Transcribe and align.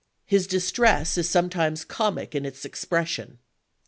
His 0.25 0.47
distress 0.47 1.15
is 1.15 1.29
sometimes 1.29 1.85
comic 1.85 2.33
in 2.33 2.43
its 2.43 2.65
ex 2.65 2.83
pression. 2.85 3.37